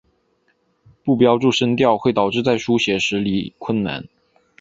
[1.03, 4.07] 不标注声调会导致在书写时理困难。